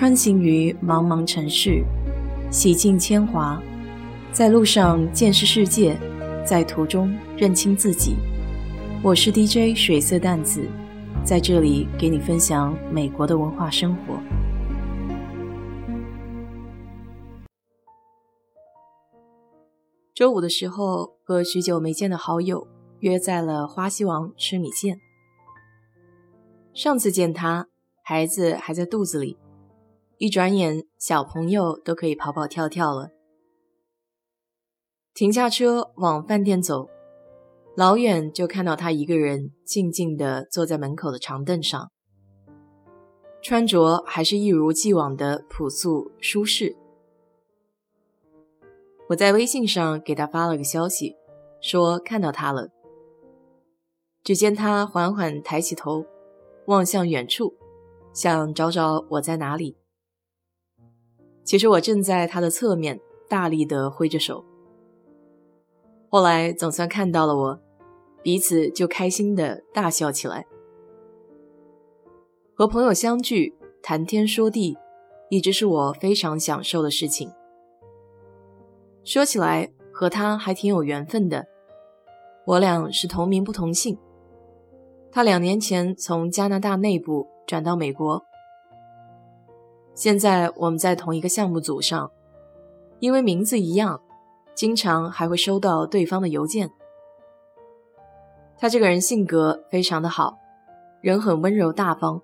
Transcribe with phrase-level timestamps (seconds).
[0.00, 1.84] 穿行于茫茫城市，
[2.50, 3.62] 洗尽铅华，
[4.32, 5.94] 在路上见识世界，
[6.42, 8.16] 在途中认清自己。
[9.04, 10.66] 我是 DJ 水色淡子，
[11.22, 14.18] 在这里给你分享美国的文化生活。
[20.14, 22.66] 周五的时候，和许久没见的好友
[23.00, 24.98] 约在了花溪王吃米线。
[26.72, 27.68] 上次见他，
[28.02, 29.36] 孩子还在肚子里。
[30.20, 33.08] 一转眼，小朋友都可以跑跑跳跳了。
[35.14, 36.90] 停下车往饭店走，
[37.74, 41.90] 老远就看到他一个人静静地坐在门口的长凳上，
[43.40, 46.76] 穿着还是一如既往的朴素舒适。
[49.08, 51.16] 我在微信上给他发了个消息，
[51.62, 52.68] 说看到他了。
[54.22, 56.04] 只见他缓缓抬起头，
[56.66, 57.54] 望向远处，
[58.12, 59.78] 想找找我在哪里。
[61.44, 64.44] 其实我正在他的侧面，大力地挥着手。
[66.08, 67.60] 后来总算看到了我，
[68.22, 70.46] 彼此就开心的大笑起来。
[72.54, 74.76] 和朋友相聚，谈天说地，
[75.28, 77.30] 一直是我非常享受的事情。
[79.02, 81.46] 说起来，和他还挺有缘分的，
[82.46, 83.98] 我俩是同名不同姓。
[85.10, 88.22] 他两年前从加拿大内部转到美国。
[90.00, 92.10] 现在我们在同一个项目组上，
[93.00, 94.00] 因为名字一样，
[94.54, 96.70] 经常还会收到对方的邮件。
[98.56, 100.38] 他这个人性格非常的好，
[101.02, 102.22] 人很温柔大方。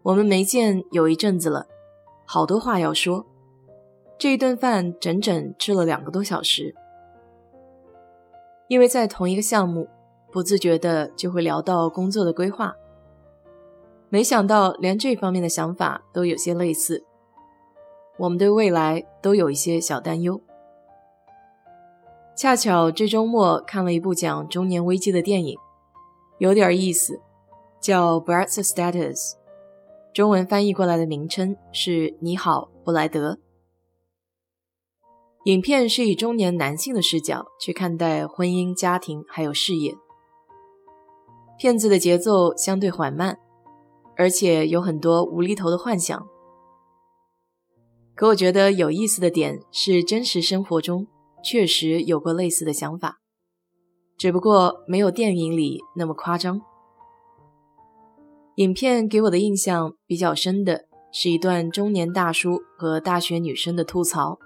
[0.00, 1.66] 我们没见有一阵子了，
[2.24, 3.26] 好多话要说，
[4.16, 6.74] 这一顿饭整整吃了两个多小时。
[8.68, 9.86] 因为在同一个项目，
[10.32, 12.74] 不自觉的就会聊到工作的规划。
[14.12, 17.04] 没想到连这方面的想法都有些类似，
[18.18, 20.40] 我们对未来都有一些小担忧。
[22.36, 25.56] 恰巧这周末看了一部讲中年危机的电影，
[26.38, 27.20] 有点意思，
[27.80, 29.14] 叫《Brett Status》，
[30.12, 33.34] 中文翻译过来的名称是《你好，布莱德》。
[35.44, 39.94] 影片是以中年男性的视角去看待婚姻、家庭还有事业。
[41.56, 43.38] 片子的节奏相对缓慢。
[44.20, 46.28] 而且有很多无厘头的幻想，
[48.14, 51.06] 可我觉得有意思的点是，真实生活中
[51.42, 53.22] 确实有过类似的想法，
[54.18, 56.60] 只不过没有电影里那么夸张。
[58.56, 64.38] 影片给我的印象比较深的是一段中年大叔和大学女生的吐槽。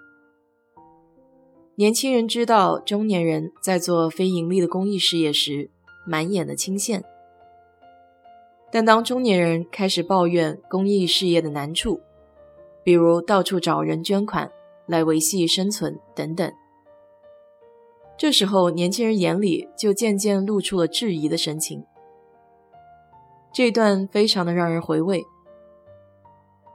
[1.74, 5.72] 年轻人知道中年人在做非盈利的公益事业时，
[6.06, 7.04] 满眼的青线。
[8.74, 12.00] 但当中年人开始抱怨公益事业的难处，
[12.82, 14.50] 比如到处找人捐款
[14.86, 16.52] 来维系生存等等，
[18.18, 21.84] 这时候年轻人眼里就渐渐露出了质疑的神情。
[23.52, 25.22] 这段非常的让人回味，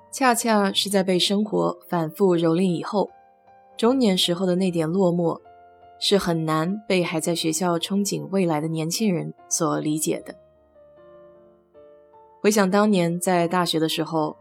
[0.09, 3.09] 恰恰是在被生活反复蹂躏以后，
[3.75, 5.41] 中年时候的那点落寞，
[5.99, 10.33] 是很难被还在学校憧憬未来的年轻人所理解的。
[12.49, 14.35] 回想当年在大学的时候，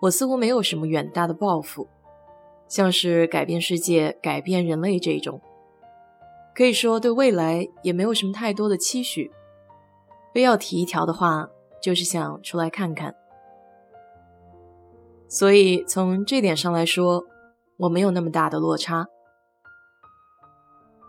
[0.00, 1.86] 我似乎没有什么远大的抱负，
[2.66, 5.38] 像是改变世界、改变人类这种，
[6.54, 9.30] 可以说对未来也没有什么太多的期许。
[10.32, 11.50] 非要提一条的话，
[11.82, 13.14] 就是想出来看看。
[15.28, 17.22] 所以从这点上来说，
[17.76, 19.08] 我没有那么大的落差。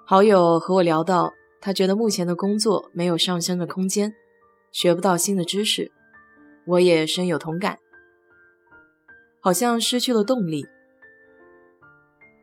[0.05, 4.13] 好友和我聊到，他觉得目前的工作没有上升的空间，
[4.73, 5.93] 学不到新的知识。
[6.65, 7.79] 我也深有同感，
[9.41, 10.65] 好像失去了动力。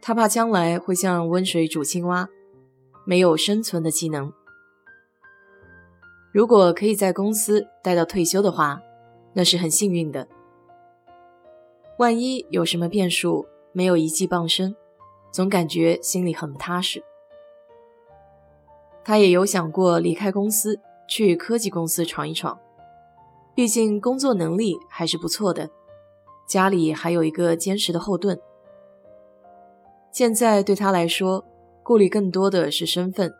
[0.03, 2.29] 他怕将来会像温水煮青蛙，
[3.05, 4.33] 没有生存的技能。
[6.33, 8.81] 如果可以在公司待到退休的话，
[9.35, 10.27] 那是很幸运的。
[11.99, 14.75] 万一有什么变数，没有一技傍身，
[15.31, 17.03] 总感觉心里很不踏实。
[19.05, 22.59] 他也有想过离开公司，去科技公司闯一闯。
[23.61, 25.69] 毕竟工作能力还是不错的，
[26.49, 28.41] 家里还有一个坚实的后盾。
[30.11, 31.45] 现在对他来说，
[31.83, 33.35] 顾虑更多的是身份。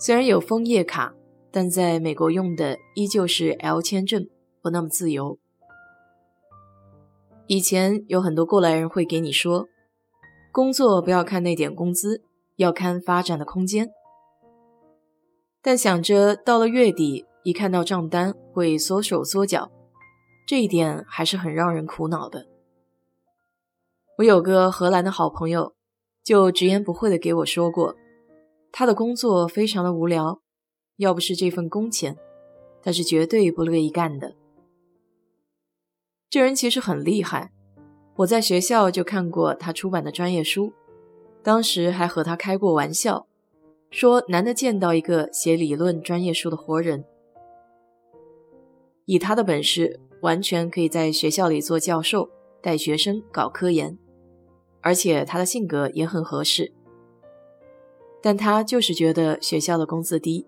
[0.00, 1.14] 虽然有枫叶卡，
[1.52, 4.28] 但在美国用的依旧是 L 签证，
[4.60, 5.38] 不那么自由。
[7.46, 9.68] 以前有很多过来人会给你说，
[10.50, 12.24] 工作不要看那点工资，
[12.56, 13.92] 要看发展的空间。
[15.62, 17.26] 但想着到了月底。
[17.42, 19.70] 一看到账单会缩手缩脚，
[20.46, 22.46] 这一点还是很让人苦恼的。
[24.18, 25.74] 我有个荷兰的好朋友，
[26.22, 27.96] 就直言不讳的给我说过，
[28.70, 30.42] 他的工作非常的无聊，
[30.96, 32.18] 要不是这份工钱，
[32.82, 34.36] 他是绝对不乐意干的。
[36.28, 37.50] 这人其实很厉害，
[38.16, 40.74] 我在学校就看过他出版的专业书，
[41.42, 43.26] 当时还和他开过玩笑，
[43.90, 47.04] 说难得见到一个写理论专业书的活人，
[49.10, 52.30] 以他的本事，完全可以在学校里做教授，
[52.62, 53.98] 带学生搞科研。
[54.82, 56.72] 而且他的性格也很合适，
[58.22, 60.46] 但他就是觉得学校的工资低。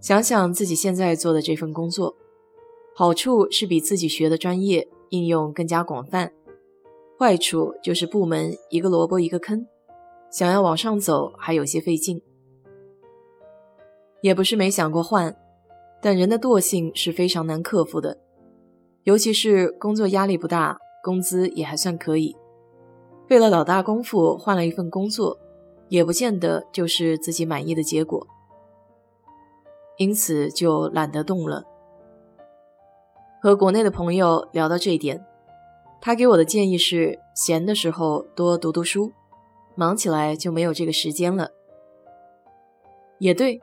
[0.00, 2.16] 想想自己现在做的这份工作，
[2.96, 6.32] 好处是比自己学的专业应用更加广泛，
[7.16, 9.64] 坏处就是部门一个萝卜一个坑，
[10.32, 12.20] 想要往上走还有些费劲。
[14.20, 15.36] 也不是没想过换，
[16.06, 18.16] 但人的惰性是非常难克服的，
[19.02, 20.78] 尤其是工作压力不大。
[21.02, 22.36] 工资也还算可以，
[23.26, 25.36] 费了老大功夫换了一份工作，
[25.88, 28.24] 也不见得就是自己满意的结果，
[29.96, 31.64] 因此就懒得动了。
[33.42, 35.26] 和国内的朋友聊到这一点，
[36.00, 39.10] 他给我的建议是：闲的时候多读读书，
[39.74, 41.50] 忙起来就没有这个时间了。
[43.18, 43.60] 也对，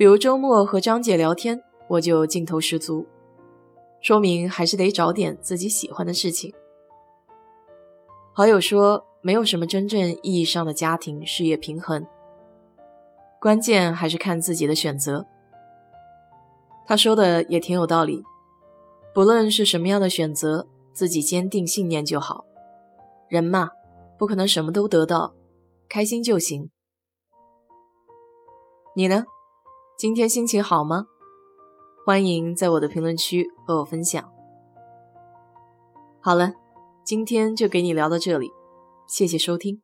[0.00, 3.06] 比如周末和张姐聊天，我就劲头十足。
[4.00, 6.54] 说明还是得找点自己喜欢的事情。
[8.32, 12.06] 好友说，没有什么真正意义上的家庭事业平衡，
[13.38, 15.26] 关键还是看自己的选择。
[16.86, 18.24] 他说的也挺有道理，
[19.12, 22.46] 不论是什么样的选择，自己坚定信念就好。
[23.28, 23.68] 人嘛，
[24.16, 25.34] 不可能什么都得到，
[25.90, 26.70] 开心就行。
[28.96, 29.26] 你呢？
[30.00, 31.08] 今天心情好吗？
[32.06, 34.32] 欢迎在我的评论区和我分享。
[36.22, 36.54] 好了，
[37.04, 38.50] 今天就给你聊到这里，
[39.06, 39.82] 谢谢收听。